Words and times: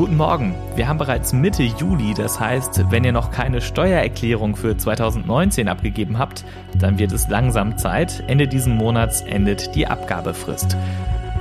Guten 0.00 0.16
Morgen. 0.16 0.54
Wir 0.76 0.88
haben 0.88 0.96
bereits 0.96 1.34
Mitte 1.34 1.62
Juli, 1.62 2.14
das 2.14 2.40
heißt, 2.40 2.90
wenn 2.90 3.04
ihr 3.04 3.12
noch 3.12 3.30
keine 3.30 3.60
Steuererklärung 3.60 4.56
für 4.56 4.74
2019 4.74 5.68
abgegeben 5.68 6.18
habt, 6.18 6.42
dann 6.74 6.98
wird 6.98 7.12
es 7.12 7.28
langsam 7.28 7.76
Zeit. 7.76 8.24
Ende 8.26 8.48
diesen 8.48 8.78
Monats 8.78 9.20
endet 9.20 9.74
die 9.74 9.86
Abgabefrist. 9.86 10.74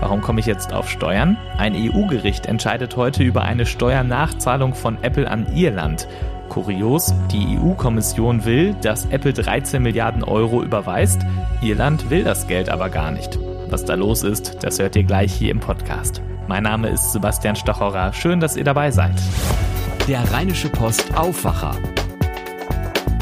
Warum 0.02 0.20
komme 0.20 0.42
ich 0.42 0.46
jetzt 0.46 0.74
auf 0.74 0.90
Steuern? 0.90 1.38
Ein 1.58 1.74
EU-Gericht 1.74 2.48
entscheidet 2.48 2.98
heute 2.98 3.24
über 3.24 3.44
eine 3.44 3.66
Steuernachzahlung 3.66 4.76
von 4.76 4.98
Apple 5.04 5.32
an 5.32 5.56
Irland. 5.56 6.10
Kurios, 6.50 7.14
die 7.32 7.58
EU-Kommission 7.58 8.44
will, 8.44 8.76
dass 8.82 9.06
Apple 9.06 9.32
13 9.32 9.82
Milliarden 9.82 10.22
Euro 10.22 10.64
überweist. 10.64 11.22
Irland 11.62 12.10
will 12.10 12.26
das 12.26 12.46
Geld 12.48 12.68
aber 12.68 12.90
gar 12.90 13.12
nicht. 13.12 13.40
Was 13.70 13.86
da 13.86 13.94
los 13.94 14.24
ist, 14.24 14.58
das 14.66 14.80
hört 14.80 14.98
ihr 14.98 15.06
gleich 15.06 15.32
hier 15.32 15.52
im 15.52 15.62
Podcast. 15.62 16.22
Mein 16.50 16.64
Name 16.64 16.90
ist 16.90 17.12
Sebastian 17.12 17.56
Stachorer. 17.56 18.12
Schön, 18.12 18.40
dass 18.40 18.56
ihr 18.56 18.64
dabei 18.64 18.90
seid. 18.90 19.14
Der 20.08 20.20
Rheinische 20.32 20.68
Post 20.68 21.16
Aufwacher. 21.16 21.76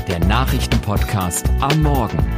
Der 0.08 0.20
Nachrichtenpodcast 0.20 1.49
am 1.59 1.82
Morgen. 1.82 2.37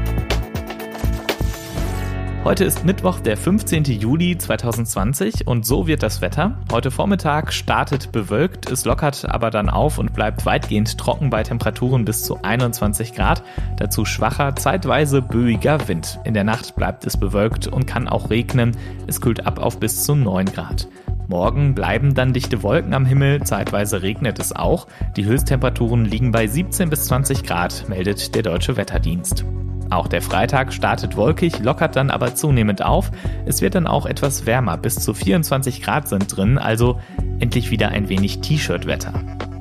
Heute 2.45 2.63
ist 2.63 2.85
Mittwoch, 2.85 3.20
der 3.20 3.35
15. 3.35 3.84
Juli 3.84 4.38
2020 4.38 5.45
und 5.45 5.66
so 5.66 5.88
wird 5.88 6.02
das 6.02 6.21
Wetter. 6.21 6.57
Heute 6.71 6.89
Vormittag 6.89 7.52
startet 7.52 8.13
bewölkt, 8.13 8.71
es 8.71 8.85
lockert 8.85 9.30
aber 9.30 9.49
dann 9.49 9.70
auf 9.70 9.97
und 9.97 10.13
bleibt 10.13 10.45
weitgehend 10.45 10.97
trocken 10.97 11.30
bei 11.30 11.44
Temperaturen 11.44 12.05
bis 12.05 12.23
zu 12.23 12.41
21 12.41 13.13
Grad. 13.13 13.44
Dazu 13.75 14.05
schwacher, 14.05 14.55
zeitweise 14.55 15.21
böiger 15.21 15.89
Wind. 15.89 16.20
In 16.23 16.33
der 16.33 16.45
Nacht 16.45 16.77
bleibt 16.77 17.05
es 17.05 17.17
bewölkt 17.17 17.67
und 17.67 17.85
kann 17.85 18.07
auch 18.07 18.30
regnen. 18.30 18.71
Es 19.05 19.19
kühlt 19.19 19.45
ab 19.45 19.59
auf 19.59 19.77
bis 19.81 20.05
zu 20.05 20.16
9 20.16 20.45
Grad. 20.45 20.88
Morgen 21.27 21.75
bleiben 21.75 22.16
dann 22.16 22.31
dichte 22.31 22.63
Wolken 22.63 22.94
am 22.94 23.05
Himmel, 23.05 23.44
zeitweise 23.44 24.02
regnet 24.02 24.39
es 24.39 24.55
auch. 24.55 24.88
Die 25.17 25.25
Höchsttemperaturen 25.25 26.06
liegen 26.06 26.31
bei 26.31 26.47
17 26.47 26.89
bis 26.89 27.06
20 27.06 27.44
Grad, 27.44 27.88
meldet 27.89 28.33
der 28.33 28.44
Deutsche 28.44 28.78
Wetterdienst. 28.78 29.45
Auch 29.91 30.07
der 30.07 30.21
Freitag 30.21 30.71
startet 30.71 31.17
wolkig, 31.17 31.59
lockert 31.59 31.95
dann 31.95 32.11
aber 32.11 32.35
zunehmend 32.35 32.83
auf. 32.83 33.09
Es 33.45 33.61
wird 33.61 33.73
dann 33.73 33.87
auch 33.87 34.05
etwas 34.05 34.45
wärmer, 34.45 34.77
bis 34.77 34.95
zu 34.95 35.15
24 35.15 35.81
Grad 35.81 36.07
sind 36.07 36.35
drin, 36.35 36.59
also 36.59 36.99
endlich 37.39 37.71
wieder 37.71 37.89
ein 37.89 38.07
wenig 38.07 38.39
T-Shirt-Wetter. 38.41 39.13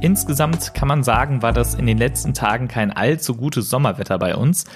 Insgesamt 0.02 0.74
kann 0.74 0.86
man 0.86 1.02
sagen, 1.02 1.40
war 1.40 1.52
das 1.52 1.74
in 1.74 1.86
den 1.86 1.96
letzten 1.96 2.34
Tagen 2.34 2.68
kein 2.68 2.92
allzu 2.92 3.36
gutes 3.36 3.70
Sommerwetter 3.70 4.18
bei 4.18 4.36
uns. 4.36 4.66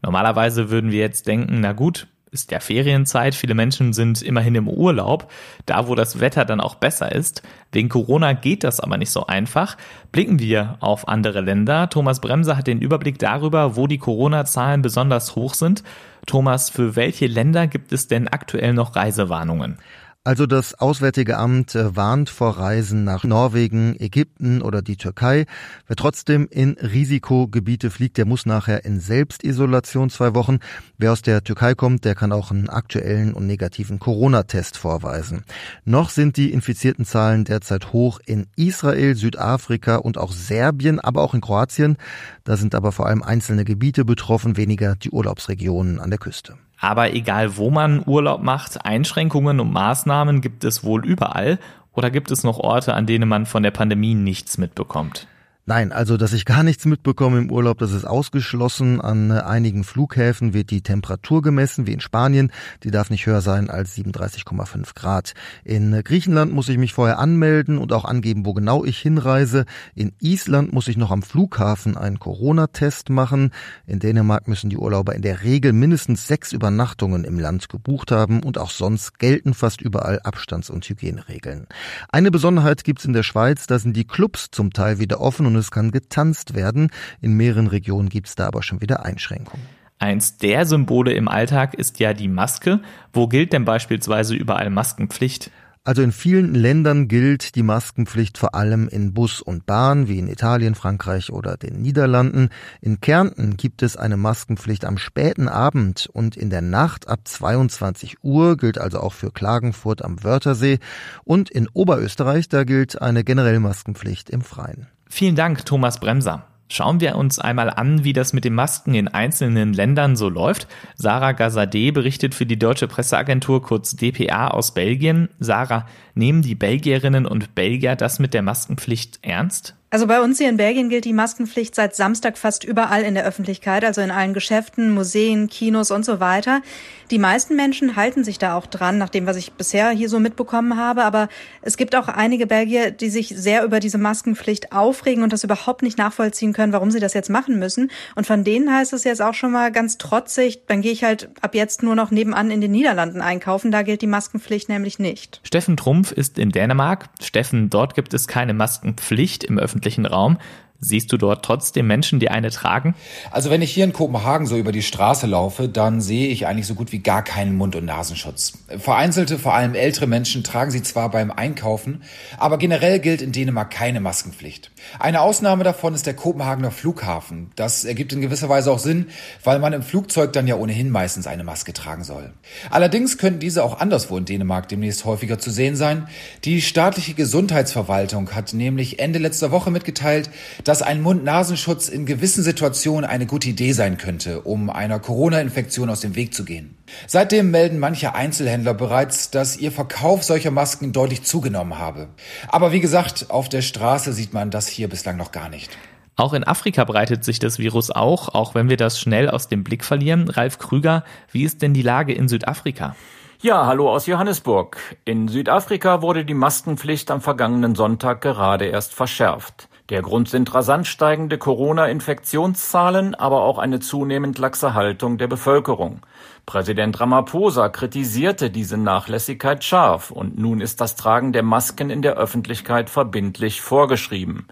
Normalerweise 0.00 0.70
würden 0.70 0.90
wir 0.90 1.00
jetzt 1.00 1.26
denken, 1.26 1.60
na 1.60 1.72
gut, 1.72 2.08
ist 2.32 2.50
ja 2.50 2.60
Ferienzeit, 2.60 3.34
viele 3.34 3.54
Menschen 3.54 3.92
sind 3.92 4.22
immerhin 4.22 4.54
im 4.54 4.66
Urlaub, 4.66 5.30
da 5.66 5.86
wo 5.86 5.94
das 5.94 6.18
Wetter 6.18 6.46
dann 6.46 6.60
auch 6.60 6.76
besser 6.76 7.12
ist. 7.12 7.42
Wegen 7.72 7.90
Corona 7.90 8.32
geht 8.32 8.64
das 8.64 8.80
aber 8.80 8.96
nicht 8.96 9.10
so 9.10 9.26
einfach. 9.26 9.76
Blicken 10.12 10.38
wir 10.38 10.78
auf 10.80 11.08
andere 11.08 11.42
Länder. 11.42 11.90
Thomas 11.90 12.20
Bremser 12.20 12.56
hat 12.56 12.66
den 12.66 12.80
Überblick 12.80 13.18
darüber, 13.18 13.76
wo 13.76 13.86
die 13.86 13.98
Corona-Zahlen 13.98 14.80
besonders 14.80 15.36
hoch 15.36 15.52
sind. 15.52 15.84
Thomas, 16.26 16.70
für 16.70 16.96
welche 16.96 17.26
Länder 17.26 17.66
gibt 17.66 17.92
es 17.92 18.08
denn 18.08 18.28
aktuell 18.28 18.72
noch 18.72 18.96
Reisewarnungen? 18.96 19.78
Also 20.24 20.46
das 20.46 20.74
Auswärtige 20.74 21.36
Amt 21.36 21.74
äh, 21.74 21.96
warnt 21.96 22.30
vor 22.30 22.56
Reisen 22.56 23.02
nach 23.02 23.24
Norwegen, 23.24 23.96
Ägypten 23.98 24.62
oder 24.62 24.80
die 24.80 24.96
Türkei. 24.96 25.46
Wer 25.88 25.96
trotzdem 25.96 26.46
in 26.48 26.74
Risikogebiete 26.74 27.90
fliegt, 27.90 28.18
der 28.18 28.24
muss 28.24 28.46
nachher 28.46 28.84
in 28.84 29.00
Selbstisolation 29.00 30.10
zwei 30.10 30.32
Wochen. 30.36 30.60
Wer 30.96 31.10
aus 31.10 31.22
der 31.22 31.42
Türkei 31.42 31.74
kommt, 31.74 32.04
der 32.04 32.14
kann 32.14 32.30
auch 32.30 32.52
einen 32.52 32.68
aktuellen 32.68 33.34
und 33.34 33.48
negativen 33.48 33.98
Corona-Test 33.98 34.78
vorweisen. 34.78 35.42
Noch 35.84 36.08
sind 36.08 36.36
die 36.36 36.52
infizierten 36.52 37.04
Zahlen 37.04 37.42
derzeit 37.42 37.92
hoch 37.92 38.20
in 38.24 38.46
Israel, 38.54 39.16
Südafrika 39.16 39.96
und 39.96 40.18
auch 40.18 40.30
Serbien, 40.30 41.00
aber 41.00 41.22
auch 41.22 41.34
in 41.34 41.40
Kroatien. 41.40 41.96
Da 42.44 42.56
sind 42.56 42.76
aber 42.76 42.92
vor 42.92 43.06
allem 43.06 43.24
einzelne 43.24 43.64
Gebiete 43.64 44.04
betroffen, 44.04 44.56
weniger 44.56 44.94
die 44.94 45.10
Urlaubsregionen 45.10 45.98
an 45.98 46.10
der 46.10 46.20
Küste. 46.20 46.54
Aber 46.82 47.14
egal 47.14 47.56
wo 47.56 47.70
man 47.70 48.02
Urlaub 48.04 48.42
macht, 48.42 48.84
Einschränkungen 48.84 49.60
und 49.60 49.72
Maßnahmen 49.72 50.40
gibt 50.40 50.64
es 50.64 50.82
wohl 50.82 51.06
überall. 51.06 51.60
Oder 51.92 52.10
gibt 52.10 52.32
es 52.32 52.42
noch 52.42 52.58
Orte, 52.58 52.94
an 52.94 53.06
denen 53.06 53.28
man 53.28 53.46
von 53.46 53.62
der 53.62 53.70
Pandemie 53.70 54.14
nichts 54.14 54.58
mitbekommt? 54.58 55.28
Nein, 55.74 55.90
also 55.90 56.18
dass 56.18 56.34
ich 56.34 56.44
gar 56.44 56.64
nichts 56.64 56.84
mitbekomme 56.84 57.38
im 57.38 57.50
Urlaub, 57.50 57.78
das 57.78 57.92
ist 57.92 58.04
ausgeschlossen. 58.04 59.00
An 59.00 59.30
äh, 59.30 59.38
einigen 59.40 59.84
Flughäfen 59.84 60.52
wird 60.52 60.70
die 60.70 60.82
Temperatur 60.82 61.40
gemessen, 61.40 61.86
wie 61.86 61.94
in 61.94 62.00
Spanien. 62.00 62.52
Die 62.82 62.90
darf 62.90 63.08
nicht 63.08 63.24
höher 63.24 63.40
sein 63.40 63.70
als 63.70 63.96
37,5 63.96 64.94
Grad. 64.94 65.32
In 65.64 65.94
äh, 65.94 66.02
Griechenland 66.02 66.52
muss 66.52 66.68
ich 66.68 66.76
mich 66.76 66.92
vorher 66.92 67.18
anmelden 67.18 67.78
und 67.78 67.94
auch 67.94 68.04
angeben, 68.04 68.44
wo 68.44 68.52
genau 68.52 68.84
ich 68.84 68.98
hinreise. 68.98 69.64
In 69.94 70.12
Island 70.20 70.74
muss 70.74 70.88
ich 70.88 70.98
noch 70.98 71.10
am 71.10 71.22
Flughafen 71.22 71.96
einen 71.96 72.18
Corona-Test 72.18 73.08
machen. 73.08 73.50
In 73.86 73.98
Dänemark 73.98 74.48
müssen 74.48 74.68
die 74.68 74.76
Urlauber 74.76 75.14
in 75.14 75.22
der 75.22 75.42
Regel 75.42 75.72
mindestens 75.72 76.26
sechs 76.26 76.52
Übernachtungen 76.52 77.24
im 77.24 77.38
Land 77.38 77.70
gebucht 77.70 78.10
haben 78.10 78.42
und 78.42 78.58
auch 78.58 78.70
sonst 78.70 79.18
gelten 79.18 79.54
fast 79.54 79.80
überall 79.80 80.20
Abstands- 80.20 80.68
und 80.68 80.84
Hygieneregeln. 80.86 81.66
Eine 82.10 82.30
Besonderheit 82.30 82.84
gibt's 82.84 83.06
in 83.06 83.14
der 83.14 83.22
Schweiz, 83.22 83.66
da 83.66 83.78
sind 83.78 83.96
die 83.96 84.06
Clubs 84.06 84.48
zum 84.50 84.74
Teil 84.74 84.98
wieder 84.98 85.22
offen 85.22 85.46
und 85.46 85.61
es 85.62 85.70
kann 85.70 85.90
getanzt 85.90 86.54
werden. 86.54 86.90
In 87.20 87.34
mehreren 87.34 87.66
Regionen 87.66 88.10
gibt 88.10 88.28
es 88.28 88.34
da 88.34 88.46
aber 88.46 88.62
schon 88.62 88.82
wieder 88.82 89.04
Einschränkungen. 89.04 89.66
Eins 89.98 90.36
der 90.36 90.66
Symbole 90.66 91.12
im 91.12 91.28
Alltag 91.28 91.74
ist 91.74 92.00
ja 92.00 92.12
die 92.12 92.28
Maske. 92.28 92.80
Wo 93.12 93.28
gilt 93.28 93.52
denn 93.52 93.64
beispielsweise 93.64 94.34
überall 94.34 94.68
Maskenpflicht? 94.68 95.50
Also 95.84 96.02
in 96.02 96.12
vielen 96.12 96.54
Ländern 96.54 97.08
gilt 97.08 97.56
die 97.56 97.64
Maskenpflicht 97.64 98.38
vor 98.38 98.54
allem 98.54 98.86
in 98.86 99.14
Bus 99.14 99.40
und 99.40 99.66
Bahn, 99.66 100.06
wie 100.06 100.20
in 100.20 100.28
Italien, 100.28 100.76
Frankreich 100.76 101.32
oder 101.32 101.56
den 101.56 101.82
Niederlanden. 101.82 102.50
In 102.80 103.00
Kärnten 103.00 103.56
gibt 103.56 103.82
es 103.82 103.96
eine 103.96 104.16
Maskenpflicht 104.16 104.84
am 104.84 104.96
späten 104.96 105.48
Abend 105.48 106.08
und 106.12 106.36
in 106.36 106.50
der 106.50 106.62
Nacht 106.62 107.08
ab 107.08 107.20
22 107.24 108.18
Uhr, 108.22 108.56
gilt 108.56 108.78
also 108.78 109.00
auch 109.00 109.12
für 109.12 109.32
Klagenfurt 109.32 110.04
am 110.04 110.22
Wörthersee. 110.22 110.78
Und 111.24 111.50
in 111.50 111.68
Oberösterreich, 111.72 112.48
da 112.48 112.62
gilt 112.62 113.02
eine 113.02 113.24
generelle 113.24 113.58
Maskenpflicht 113.58 114.30
im 114.30 114.42
Freien. 114.42 114.86
Vielen 115.14 115.36
Dank, 115.36 115.66
Thomas 115.66 116.00
Bremser. 116.00 116.46
Schauen 116.68 117.02
wir 117.02 117.16
uns 117.16 117.38
einmal 117.38 117.68
an, 117.68 118.02
wie 118.02 118.14
das 118.14 118.32
mit 118.32 118.46
den 118.46 118.54
Masken 118.54 118.94
in 118.94 119.08
einzelnen 119.08 119.74
Ländern 119.74 120.16
so 120.16 120.30
läuft. 120.30 120.66
Sarah 120.94 121.32
Gazadeh 121.32 121.90
berichtet 121.90 122.34
für 122.34 122.46
die 122.46 122.58
deutsche 122.58 122.88
Presseagentur 122.88 123.60
kurz 123.60 123.94
DPA 123.94 124.48
aus 124.48 124.72
Belgien. 124.72 125.28
Sarah, 125.38 125.86
nehmen 126.14 126.40
die 126.40 126.54
Belgierinnen 126.54 127.26
und 127.26 127.54
Belgier 127.54 127.94
das 127.94 128.20
mit 128.20 128.32
der 128.32 128.40
Maskenpflicht 128.40 129.18
ernst? 129.20 129.76
Also 129.92 130.06
bei 130.06 130.22
uns 130.22 130.38
hier 130.38 130.48
in 130.48 130.56
Belgien 130.56 130.88
gilt 130.88 131.04
die 131.04 131.12
Maskenpflicht 131.12 131.74
seit 131.74 131.94
Samstag 131.94 132.38
fast 132.38 132.64
überall 132.64 133.02
in 133.02 133.12
der 133.12 133.26
Öffentlichkeit, 133.26 133.84
also 133.84 134.00
in 134.00 134.10
allen 134.10 134.32
Geschäften, 134.32 134.90
Museen, 134.90 135.48
Kinos 135.48 135.90
und 135.90 136.06
so 136.06 136.18
weiter. 136.18 136.62
Die 137.10 137.18
meisten 137.18 137.56
Menschen 137.56 137.94
halten 137.94 138.24
sich 138.24 138.38
da 138.38 138.56
auch 138.56 138.64
dran, 138.64 138.96
nach 138.96 139.10
dem, 139.10 139.26
was 139.26 139.36
ich 139.36 139.52
bisher 139.52 139.90
hier 139.90 140.08
so 140.08 140.18
mitbekommen 140.18 140.78
habe. 140.78 141.04
Aber 141.04 141.28
es 141.60 141.76
gibt 141.76 141.94
auch 141.94 142.08
einige 142.08 142.46
Belgier, 142.46 142.90
die 142.90 143.10
sich 143.10 143.34
sehr 143.36 143.64
über 143.64 143.80
diese 143.80 143.98
Maskenpflicht 143.98 144.72
aufregen 144.72 145.22
und 145.22 145.30
das 145.30 145.44
überhaupt 145.44 145.82
nicht 145.82 145.98
nachvollziehen 145.98 146.54
können, 146.54 146.72
warum 146.72 146.90
sie 146.90 146.98
das 146.98 147.12
jetzt 147.12 147.28
machen 147.28 147.58
müssen. 147.58 147.90
Und 148.14 148.26
von 148.26 148.44
denen 148.44 148.72
heißt 148.72 148.94
es 148.94 149.04
jetzt 149.04 149.20
auch 149.20 149.34
schon 149.34 149.52
mal 149.52 149.70
ganz 149.72 149.98
trotzig, 149.98 150.62
dann 150.68 150.80
gehe 150.80 150.92
ich 150.92 151.04
halt 151.04 151.28
ab 151.42 151.54
jetzt 151.54 151.82
nur 151.82 151.96
noch 151.96 152.10
nebenan 152.10 152.50
in 152.50 152.62
den 152.62 152.70
Niederlanden 152.70 153.20
einkaufen. 153.20 153.70
Da 153.70 153.82
gilt 153.82 154.00
die 154.00 154.06
Maskenpflicht 154.06 154.70
nämlich 154.70 154.98
nicht. 154.98 155.42
Steffen 155.44 155.76
Trumpf 155.76 156.12
ist 156.12 156.38
in 156.38 156.48
Dänemark. 156.48 157.10
Steffen, 157.20 157.68
dort 157.68 157.94
gibt 157.94 158.14
es 158.14 158.26
keine 158.26 158.54
Maskenpflicht 158.54 159.44
im 159.44 159.58
öffentlichen 159.58 159.81
öffentlichen 159.82 160.06
Raum. 160.06 160.38
Siehst 160.84 161.12
du 161.12 161.16
dort 161.16 161.44
trotzdem 161.44 161.86
Menschen, 161.86 162.18
die 162.18 162.28
eine 162.28 162.50
tragen? 162.50 162.96
Also 163.30 163.50
wenn 163.50 163.62
ich 163.62 163.70
hier 163.70 163.84
in 163.84 163.92
Kopenhagen 163.92 164.48
so 164.48 164.56
über 164.56 164.72
die 164.72 164.82
Straße 164.82 165.28
laufe, 165.28 165.68
dann 165.68 166.00
sehe 166.00 166.26
ich 166.26 166.48
eigentlich 166.48 166.66
so 166.66 166.74
gut 166.74 166.90
wie 166.90 166.98
gar 166.98 167.22
keinen 167.22 167.56
Mund- 167.56 167.76
und 167.76 167.84
Nasenschutz. 167.84 168.54
Vereinzelte, 168.78 169.38
vor 169.38 169.54
allem 169.54 169.76
ältere 169.76 170.08
Menschen 170.08 170.42
tragen 170.42 170.72
sie 170.72 170.82
zwar 170.82 171.08
beim 171.12 171.30
Einkaufen, 171.30 172.02
aber 172.36 172.58
generell 172.58 172.98
gilt 172.98 173.22
in 173.22 173.30
Dänemark 173.30 173.70
keine 173.70 174.00
Maskenpflicht. 174.00 174.72
Eine 174.98 175.20
Ausnahme 175.20 175.62
davon 175.62 175.94
ist 175.94 176.06
der 176.06 176.14
Kopenhagener 176.14 176.72
Flughafen. 176.72 177.52
Das 177.54 177.84
ergibt 177.84 178.12
in 178.12 178.20
gewisser 178.20 178.48
Weise 178.48 178.72
auch 178.72 178.80
Sinn, 178.80 179.06
weil 179.44 179.60
man 179.60 179.72
im 179.74 179.82
Flugzeug 179.84 180.32
dann 180.32 180.48
ja 180.48 180.56
ohnehin 180.56 180.90
meistens 180.90 181.28
eine 181.28 181.44
Maske 181.44 181.72
tragen 181.74 182.02
soll. 182.02 182.32
Allerdings 182.70 183.18
könnten 183.18 183.38
diese 183.38 183.62
auch 183.62 183.78
anderswo 183.78 184.18
in 184.18 184.24
Dänemark 184.24 184.68
demnächst 184.68 185.04
häufiger 185.04 185.38
zu 185.38 185.52
sehen 185.52 185.76
sein. 185.76 186.08
Die 186.42 186.60
staatliche 186.60 187.14
Gesundheitsverwaltung 187.14 188.34
hat 188.34 188.52
nämlich 188.52 188.98
Ende 188.98 189.20
letzter 189.20 189.52
Woche 189.52 189.70
mitgeteilt, 189.70 190.28
dass 190.64 190.71
dass 190.72 190.80
ein 190.80 191.02
Mund-Nasenschutz 191.02 191.90
in 191.90 192.06
gewissen 192.06 192.42
Situationen 192.42 193.04
eine 193.04 193.26
gute 193.26 193.50
Idee 193.50 193.72
sein 193.72 193.98
könnte, 193.98 194.40
um 194.40 194.70
einer 194.70 195.00
Corona-Infektion 195.00 195.90
aus 195.90 196.00
dem 196.00 196.14
Weg 196.14 196.32
zu 196.32 196.46
gehen. 196.46 196.78
Seitdem 197.06 197.50
melden 197.50 197.78
manche 197.78 198.14
Einzelhändler 198.14 198.72
bereits, 198.72 199.30
dass 199.30 199.58
ihr 199.58 199.70
Verkauf 199.70 200.24
solcher 200.24 200.50
Masken 200.50 200.94
deutlich 200.94 201.24
zugenommen 201.24 201.78
habe. 201.78 202.08
Aber 202.48 202.72
wie 202.72 202.80
gesagt, 202.80 203.26
auf 203.28 203.50
der 203.50 203.60
Straße 203.60 204.14
sieht 204.14 204.32
man 204.32 204.50
das 204.50 204.66
hier 204.66 204.88
bislang 204.88 205.18
noch 205.18 205.30
gar 205.30 205.50
nicht. 205.50 205.76
Auch 206.16 206.32
in 206.32 206.42
Afrika 206.42 206.84
breitet 206.84 207.22
sich 207.22 207.38
das 207.38 207.58
Virus 207.58 207.90
auch, 207.90 208.30
auch 208.30 208.54
wenn 208.54 208.70
wir 208.70 208.78
das 208.78 208.98
schnell 208.98 209.28
aus 209.28 209.48
dem 209.48 209.64
Blick 209.64 209.84
verlieren. 209.84 210.30
Ralf 210.30 210.58
Krüger, 210.58 211.04
wie 211.32 211.44
ist 211.44 211.60
denn 211.60 211.74
die 211.74 211.82
Lage 211.82 212.14
in 212.14 212.28
Südafrika? 212.28 212.96
Ja, 213.42 213.66
hallo 213.66 213.90
aus 213.90 214.06
Johannesburg. 214.06 214.78
In 215.04 215.28
Südafrika 215.28 216.00
wurde 216.00 216.24
die 216.24 216.32
Maskenpflicht 216.32 217.10
am 217.10 217.20
vergangenen 217.20 217.74
Sonntag 217.74 218.22
gerade 218.22 218.64
erst 218.64 218.94
verschärft. 218.94 219.68
Der 219.88 220.00
Grund 220.00 220.28
sind 220.28 220.54
rasant 220.54 220.86
steigende 220.86 221.38
Corona-Infektionszahlen, 221.38 223.14
aber 223.14 223.42
auch 223.42 223.58
eine 223.58 223.80
zunehmend 223.80 224.38
laxe 224.38 224.74
Haltung 224.74 225.18
der 225.18 225.26
Bevölkerung. 225.26 226.00
Präsident 226.46 227.00
Ramaphosa 227.00 227.68
kritisierte 227.68 228.50
diese 228.50 228.76
Nachlässigkeit 228.76 229.64
scharf 229.64 230.10
und 230.10 230.38
nun 230.38 230.60
ist 230.60 230.80
das 230.80 230.94
Tragen 230.94 231.32
der 231.32 231.42
Masken 231.42 231.90
in 231.90 232.00
der 232.00 232.14
Öffentlichkeit 232.14 232.90
verbindlich 232.90 233.60
vorgeschrieben. 233.60 234.46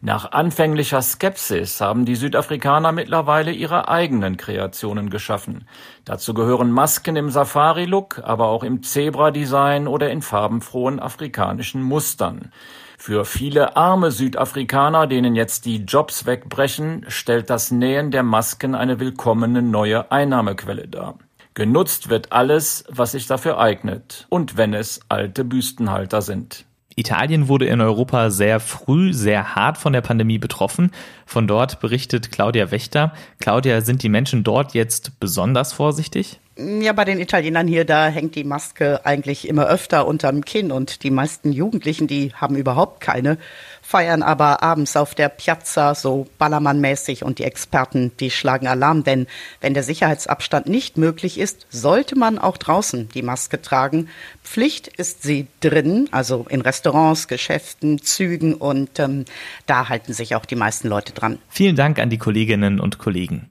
Nach 0.00 0.30
anfänglicher 0.30 1.02
Skepsis 1.02 1.80
haben 1.80 2.04
die 2.04 2.14
Südafrikaner 2.14 2.92
mittlerweile 2.92 3.50
ihre 3.50 3.88
eigenen 3.88 4.36
Kreationen 4.36 5.10
geschaffen. 5.10 5.66
Dazu 6.04 6.34
gehören 6.34 6.70
Masken 6.70 7.16
im 7.16 7.30
Safari-Look, 7.30 8.20
aber 8.22 8.46
auch 8.46 8.62
im 8.62 8.84
Zebra-Design 8.84 9.88
oder 9.88 10.10
in 10.10 10.22
farbenfrohen 10.22 11.00
afrikanischen 11.00 11.82
Mustern. 11.82 12.52
Für 13.00 13.24
viele 13.24 13.76
arme 13.76 14.10
Südafrikaner, 14.10 15.06
denen 15.06 15.36
jetzt 15.36 15.64
die 15.66 15.76
Jobs 15.76 16.26
wegbrechen, 16.26 17.06
stellt 17.06 17.48
das 17.48 17.70
Nähen 17.70 18.10
der 18.10 18.24
Masken 18.24 18.74
eine 18.74 18.98
willkommene 18.98 19.62
neue 19.62 20.10
Einnahmequelle 20.10 20.88
dar. 20.88 21.14
Genutzt 21.54 22.10
wird 22.10 22.32
alles, 22.32 22.84
was 22.90 23.12
sich 23.12 23.28
dafür 23.28 23.60
eignet, 23.60 24.26
und 24.30 24.56
wenn 24.56 24.74
es 24.74 25.00
alte 25.08 25.44
Büstenhalter 25.44 26.22
sind. 26.22 26.66
Italien 26.96 27.46
wurde 27.46 27.66
in 27.66 27.80
Europa 27.80 28.30
sehr 28.30 28.58
früh, 28.58 29.14
sehr 29.14 29.54
hart 29.54 29.78
von 29.78 29.92
der 29.92 30.00
Pandemie 30.00 30.38
betroffen. 30.38 30.90
Von 31.24 31.46
dort 31.46 31.78
berichtet 31.78 32.32
Claudia 32.32 32.72
Wächter. 32.72 33.14
Claudia, 33.38 33.80
sind 33.80 34.02
die 34.02 34.08
Menschen 34.08 34.42
dort 34.42 34.74
jetzt 34.74 35.20
besonders 35.20 35.72
vorsichtig? 35.72 36.40
Ja, 36.60 36.92
bei 36.92 37.04
den 37.04 37.20
Italienern 37.20 37.68
hier, 37.68 37.84
da 37.84 38.08
hängt 38.08 38.34
die 38.34 38.42
Maske 38.42 39.06
eigentlich 39.06 39.46
immer 39.46 39.68
öfter 39.68 40.08
unterm 40.08 40.44
Kinn 40.44 40.72
und 40.72 41.04
die 41.04 41.12
meisten 41.12 41.52
Jugendlichen, 41.52 42.08
die 42.08 42.32
haben 42.34 42.56
überhaupt 42.56 43.00
keine, 43.00 43.38
feiern 43.80 44.24
aber 44.24 44.60
abends 44.60 44.96
auf 44.96 45.14
der 45.14 45.28
Piazza 45.28 45.94
so 45.94 46.26
ballermannmäßig 46.38 47.22
und 47.22 47.38
die 47.38 47.44
Experten, 47.44 48.10
die 48.18 48.32
schlagen 48.32 48.66
Alarm, 48.66 49.04
denn 49.04 49.28
wenn 49.60 49.72
der 49.72 49.84
Sicherheitsabstand 49.84 50.66
nicht 50.66 50.98
möglich 50.98 51.38
ist, 51.38 51.68
sollte 51.70 52.18
man 52.18 52.40
auch 52.40 52.56
draußen 52.56 53.08
die 53.10 53.22
Maske 53.22 53.62
tragen. 53.62 54.08
Pflicht 54.42 54.88
ist 54.88 55.22
sie 55.22 55.46
drin, 55.60 56.08
also 56.10 56.44
in 56.48 56.60
Restaurants, 56.60 57.28
Geschäften, 57.28 58.02
Zügen 58.02 58.54
und 58.54 58.98
ähm, 58.98 59.26
da 59.66 59.88
halten 59.88 60.12
sich 60.12 60.34
auch 60.34 60.44
die 60.44 60.56
meisten 60.56 60.88
Leute 60.88 61.12
dran. 61.12 61.38
Vielen 61.50 61.76
Dank 61.76 62.00
an 62.00 62.10
die 62.10 62.18
Kolleginnen 62.18 62.80
und 62.80 62.98
Kollegen. 62.98 63.48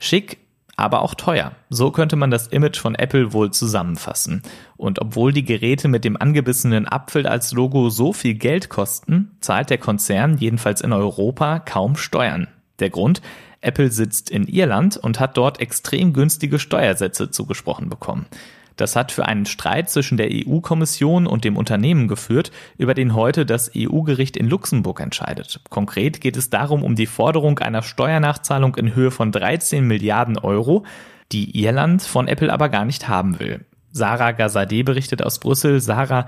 Schick 0.00 0.38
aber 0.76 1.02
auch 1.02 1.14
teuer. 1.14 1.52
So 1.70 1.90
könnte 1.90 2.16
man 2.16 2.30
das 2.30 2.48
Image 2.48 2.78
von 2.78 2.94
Apple 2.94 3.32
wohl 3.32 3.50
zusammenfassen. 3.50 4.42
Und 4.76 5.00
obwohl 5.00 5.32
die 5.32 5.44
Geräte 5.44 5.88
mit 5.88 6.04
dem 6.04 6.20
angebissenen 6.20 6.88
Apfel 6.88 7.26
als 7.26 7.52
Logo 7.52 7.90
so 7.90 8.12
viel 8.12 8.34
Geld 8.34 8.68
kosten, 8.68 9.36
zahlt 9.40 9.70
der 9.70 9.78
Konzern 9.78 10.36
jedenfalls 10.38 10.80
in 10.80 10.92
Europa 10.92 11.58
kaum 11.60 11.96
Steuern. 11.96 12.48
Der 12.80 12.90
Grund? 12.90 13.22
Apple 13.60 13.90
sitzt 13.90 14.30
in 14.30 14.46
Irland 14.46 14.96
und 14.96 15.20
hat 15.20 15.36
dort 15.36 15.60
extrem 15.60 16.12
günstige 16.12 16.58
Steuersätze 16.58 17.30
zugesprochen 17.30 17.88
bekommen. 17.88 18.26
Das 18.76 18.96
hat 18.96 19.12
für 19.12 19.26
einen 19.26 19.46
Streit 19.46 19.88
zwischen 19.88 20.16
der 20.16 20.28
EU-Kommission 20.30 21.26
und 21.26 21.44
dem 21.44 21.56
Unternehmen 21.56 22.08
geführt, 22.08 22.50
über 22.76 22.94
den 22.94 23.14
heute 23.14 23.46
das 23.46 23.70
EU-Gericht 23.76 24.36
in 24.36 24.48
Luxemburg 24.48 25.00
entscheidet. 25.00 25.60
Konkret 25.70 26.20
geht 26.20 26.36
es 26.36 26.50
darum 26.50 26.82
um 26.82 26.96
die 26.96 27.06
Forderung 27.06 27.58
einer 27.60 27.82
Steuernachzahlung 27.82 28.74
in 28.76 28.94
Höhe 28.94 29.10
von 29.10 29.30
13 29.30 29.86
Milliarden 29.86 30.38
Euro, 30.38 30.84
die 31.30 31.62
Irland 31.62 32.02
von 32.02 32.28
Apple 32.28 32.52
aber 32.52 32.68
gar 32.68 32.84
nicht 32.84 33.08
haben 33.08 33.38
will. 33.38 33.64
Sarah 33.92 34.32
Gazadeh 34.32 34.82
berichtet 34.82 35.22
aus 35.22 35.38
Brüssel. 35.38 35.80
Sarah, 35.80 36.26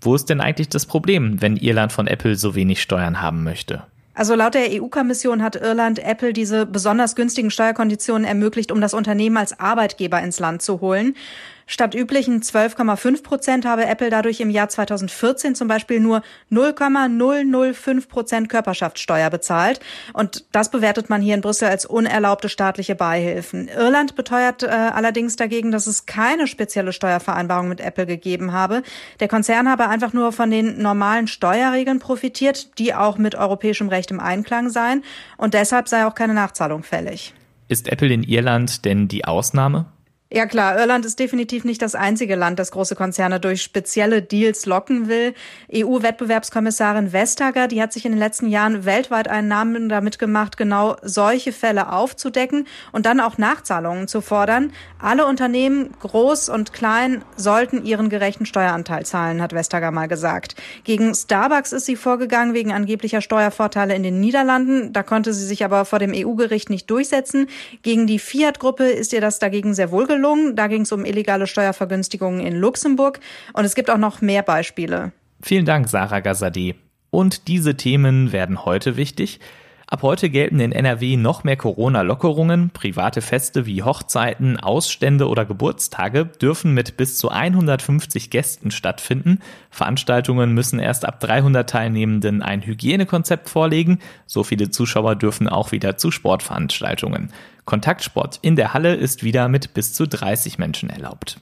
wo 0.00 0.14
ist 0.16 0.28
denn 0.28 0.40
eigentlich 0.40 0.68
das 0.68 0.86
Problem, 0.86 1.40
wenn 1.40 1.56
Irland 1.56 1.92
von 1.92 2.08
Apple 2.08 2.34
so 2.34 2.56
wenig 2.56 2.82
Steuern 2.82 3.22
haben 3.22 3.44
möchte? 3.44 3.84
Also 4.14 4.36
laut 4.36 4.54
der 4.54 4.68
EU-Kommission 4.70 5.42
hat 5.42 5.56
Irland 5.56 5.98
Apple 5.98 6.32
diese 6.32 6.66
besonders 6.66 7.16
günstigen 7.16 7.50
Steuerkonditionen 7.50 8.24
ermöglicht, 8.24 8.70
um 8.70 8.80
das 8.80 8.94
Unternehmen 8.94 9.36
als 9.36 9.58
Arbeitgeber 9.58 10.22
ins 10.22 10.38
Land 10.38 10.62
zu 10.62 10.80
holen. 10.80 11.16
Statt 11.66 11.94
üblichen 11.94 12.42
12,5 12.42 13.22
Prozent 13.22 13.66
habe 13.66 13.86
Apple 13.86 14.10
dadurch 14.10 14.40
im 14.40 14.50
Jahr 14.50 14.68
2014 14.68 15.54
zum 15.54 15.68
Beispiel 15.68 16.00
nur 16.00 16.22
0,005 16.50 18.08
Prozent 18.08 18.48
Körperschaftssteuer 18.48 19.30
bezahlt. 19.30 19.80
Und 20.12 20.44
das 20.52 20.70
bewertet 20.70 21.08
man 21.08 21.22
hier 21.22 21.34
in 21.34 21.40
Brüssel 21.40 21.68
als 21.68 21.86
unerlaubte 21.86 22.48
staatliche 22.48 22.94
Beihilfen. 22.94 23.68
Irland 23.68 24.14
beteuert 24.14 24.62
äh, 24.62 24.66
allerdings 24.66 25.36
dagegen, 25.36 25.70
dass 25.70 25.86
es 25.86 26.06
keine 26.06 26.46
spezielle 26.46 26.92
Steuervereinbarung 26.92 27.68
mit 27.68 27.80
Apple 27.80 28.06
gegeben 28.06 28.52
habe. 28.52 28.82
Der 29.20 29.28
Konzern 29.28 29.68
habe 29.68 29.88
einfach 29.88 30.12
nur 30.12 30.32
von 30.32 30.50
den 30.50 30.82
normalen 30.82 31.28
Steuerregeln 31.28 31.98
profitiert, 31.98 32.78
die 32.78 32.94
auch 32.94 33.16
mit 33.16 33.34
europäischem 33.34 33.88
Recht 33.88 34.10
im 34.10 34.20
Einklang 34.20 34.68
seien. 34.68 35.02
Und 35.38 35.54
deshalb 35.54 35.88
sei 35.88 36.06
auch 36.06 36.14
keine 36.14 36.34
Nachzahlung 36.34 36.82
fällig. 36.82 37.32
Ist 37.68 37.88
Apple 37.88 38.12
in 38.12 38.22
Irland 38.22 38.84
denn 38.84 39.08
die 39.08 39.24
Ausnahme? 39.24 39.86
Ja 40.34 40.46
klar, 40.46 40.76
Irland 40.76 41.06
ist 41.06 41.20
definitiv 41.20 41.62
nicht 41.62 41.80
das 41.80 41.94
einzige 41.94 42.34
Land, 42.34 42.58
das 42.58 42.72
große 42.72 42.96
Konzerne 42.96 43.38
durch 43.38 43.62
spezielle 43.62 44.20
Deals 44.20 44.66
locken 44.66 45.06
will. 45.06 45.32
EU-Wettbewerbskommissarin 45.72 47.12
Vestager, 47.12 47.68
die 47.68 47.80
hat 47.80 47.92
sich 47.92 48.04
in 48.04 48.10
den 48.10 48.18
letzten 48.18 48.48
Jahren 48.48 48.84
weltweit 48.84 49.28
einen 49.28 49.46
Namen 49.46 49.88
damit 49.88 50.18
gemacht, 50.18 50.56
genau 50.56 50.96
solche 51.02 51.52
Fälle 51.52 51.92
aufzudecken 51.92 52.66
und 52.90 53.06
dann 53.06 53.20
auch 53.20 53.38
Nachzahlungen 53.38 54.08
zu 54.08 54.20
fordern. 54.20 54.72
Alle 54.98 55.26
Unternehmen, 55.26 55.90
groß 56.00 56.48
und 56.48 56.72
klein, 56.72 57.24
sollten 57.36 57.84
ihren 57.84 58.08
gerechten 58.08 58.44
Steueranteil 58.44 59.06
zahlen, 59.06 59.40
hat 59.40 59.54
Vestager 59.54 59.92
mal 59.92 60.08
gesagt. 60.08 60.56
Gegen 60.82 61.14
Starbucks 61.14 61.70
ist 61.70 61.86
sie 61.86 61.94
vorgegangen 61.94 62.54
wegen 62.54 62.72
angeblicher 62.72 63.20
Steuervorteile 63.20 63.94
in 63.94 64.02
den 64.02 64.18
Niederlanden. 64.18 64.92
Da 64.92 65.04
konnte 65.04 65.32
sie 65.32 65.46
sich 65.46 65.64
aber 65.64 65.84
vor 65.84 66.00
dem 66.00 66.12
EU-Gericht 66.12 66.70
nicht 66.70 66.90
durchsetzen. 66.90 67.46
Gegen 67.82 68.08
die 68.08 68.18
Fiat-Gruppe 68.18 68.86
ist 68.86 69.12
ihr 69.12 69.20
das 69.20 69.38
dagegen 69.38 69.74
sehr 69.74 69.92
wohl 69.92 70.08
gelungen 70.08 70.23
gelungen. 70.24 70.56
Da 70.56 70.66
ging 70.66 70.82
es 70.82 70.92
um 70.92 71.04
illegale 71.04 71.46
Steuervergünstigungen 71.46 72.40
in 72.40 72.56
Luxemburg. 72.56 73.20
Und 73.52 73.64
es 73.64 73.74
gibt 73.74 73.90
auch 73.90 73.98
noch 73.98 74.20
mehr 74.20 74.42
Beispiele. 74.42 75.12
Vielen 75.42 75.66
Dank, 75.66 75.88
Sarah 75.88 76.20
Gazadeh. 76.20 76.74
Und 77.10 77.48
diese 77.48 77.76
Themen 77.76 78.32
werden 78.32 78.64
heute 78.64 78.96
wichtig. 78.96 79.40
Ab 79.86 80.02
heute 80.02 80.30
gelten 80.30 80.60
in 80.60 80.72
NRW 80.72 81.16
noch 81.16 81.44
mehr 81.44 81.56
Corona-Lockerungen. 81.56 82.70
Private 82.70 83.20
Feste 83.20 83.66
wie 83.66 83.82
Hochzeiten, 83.82 84.58
Ausstände 84.58 85.28
oder 85.28 85.44
Geburtstage 85.44 86.24
dürfen 86.24 86.72
mit 86.72 86.96
bis 86.96 87.18
zu 87.18 87.28
150 87.28 88.30
Gästen 88.30 88.70
stattfinden. 88.70 89.40
Veranstaltungen 89.70 90.52
müssen 90.52 90.78
erst 90.78 91.04
ab 91.04 91.20
300 91.20 91.68
Teilnehmenden 91.68 92.42
ein 92.42 92.62
Hygienekonzept 92.62 93.50
vorlegen. 93.50 93.98
So 94.26 94.42
viele 94.42 94.70
Zuschauer 94.70 95.16
dürfen 95.16 95.48
auch 95.48 95.70
wieder 95.70 95.98
zu 95.98 96.10
Sportveranstaltungen. 96.10 97.30
Kontaktsport 97.66 98.38
in 98.42 98.56
der 98.56 98.72
Halle 98.72 98.94
ist 98.94 99.22
wieder 99.22 99.48
mit 99.48 99.74
bis 99.74 99.92
zu 99.92 100.06
30 100.06 100.58
Menschen 100.58 100.88
erlaubt. 100.88 101.40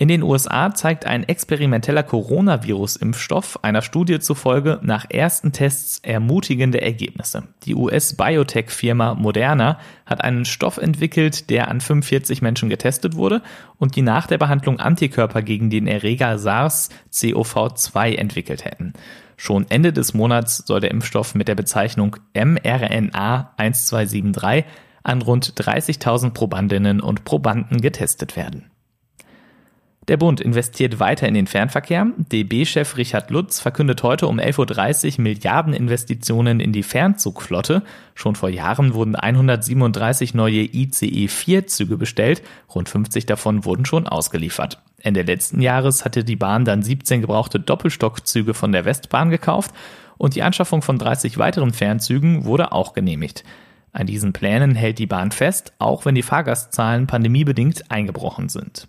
In 0.00 0.08
den 0.08 0.22
USA 0.22 0.74
zeigt 0.74 1.04
ein 1.04 1.28
experimenteller 1.28 2.02
Coronavirus-Impfstoff 2.02 3.62
einer 3.62 3.82
Studie 3.82 4.18
zufolge 4.18 4.78
nach 4.80 5.04
ersten 5.10 5.52
Tests 5.52 5.98
ermutigende 5.98 6.80
Ergebnisse. 6.80 7.42
Die 7.64 7.74
US-Biotech-Firma 7.74 9.14
Moderna 9.14 9.78
hat 10.06 10.24
einen 10.24 10.46
Stoff 10.46 10.78
entwickelt, 10.78 11.50
der 11.50 11.68
an 11.68 11.82
45 11.82 12.40
Menschen 12.40 12.70
getestet 12.70 13.14
wurde 13.14 13.42
und 13.76 13.94
die 13.94 14.00
nach 14.00 14.26
der 14.26 14.38
Behandlung 14.38 14.80
Antikörper 14.80 15.42
gegen 15.42 15.68
den 15.68 15.86
Erreger 15.86 16.38
SARS-CoV-2 16.38 18.14
entwickelt 18.16 18.64
hätten. 18.64 18.94
Schon 19.36 19.66
Ende 19.68 19.92
des 19.92 20.14
Monats 20.14 20.64
soll 20.66 20.80
der 20.80 20.92
Impfstoff 20.92 21.34
mit 21.34 21.46
der 21.46 21.56
Bezeichnung 21.56 22.16
mRNA 22.32 23.52
1273 23.58 24.64
an 25.02 25.20
rund 25.20 25.52
30.000 25.60 26.30
Probandinnen 26.30 27.02
und 27.02 27.26
Probanden 27.26 27.82
getestet 27.82 28.34
werden. 28.36 28.69
Der 30.08 30.16
Bund 30.16 30.40
investiert 30.40 30.98
weiter 30.98 31.28
in 31.28 31.34
den 31.34 31.46
Fernverkehr. 31.46 32.06
DB-Chef 32.16 32.96
Richard 32.96 33.30
Lutz 33.30 33.60
verkündet 33.60 34.02
heute 34.02 34.26
um 34.26 34.40
11.30 34.40 35.18
Uhr 35.18 35.22
Milliarden 35.22 35.74
Investitionen 35.74 36.58
in 36.58 36.72
die 36.72 36.82
Fernzugflotte. 36.82 37.82
Schon 38.14 38.34
vor 38.34 38.48
Jahren 38.48 38.94
wurden 38.94 39.14
137 39.14 40.34
neue 40.34 40.62
ICE-4-Züge 40.62 41.96
bestellt. 41.96 42.42
Rund 42.74 42.88
50 42.88 43.26
davon 43.26 43.64
wurden 43.64 43.84
schon 43.84 44.08
ausgeliefert. 44.08 44.80
Ende 45.02 45.22
letzten 45.22 45.60
Jahres 45.60 46.04
hatte 46.04 46.24
die 46.24 46.36
Bahn 46.36 46.64
dann 46.64 46.82
17 46.82 47.20
gebrauchte 47.20 47.60
Doppelstockzüge 47.60 48.54
von 48.54 48.72
der 48.72 48.86
Westbahn 48.86 49.30
gekauft 49.30 49.72
und 50.16 50.34
die 50.34 50.42
Anschaffung 50.42 50.82
von 50.82 50.98
30 50.98 51.38
weiteren 51.38 51.72
Fernzügen 51.72 52.46
wurde 52.46 52.72
auch 52.72 52.94
genehmigt. 52.94 53.44
An 53.92 54.06
diesen 54.06 54.32
Plänen 54.32 54.74
hält 54.74 54.98
die 54.98 55.06
Bahn 55.06 55.30
fest, 55.30 55.72
auch 55.78 56.04
wenn 56.04 56.14
die 56.14 56.22
Fahrgastzahlen 56.22 57.06
pandemiebedingt 57.06 57.90
eingebrochen 57.90 58.48
sind. 58.48 58.88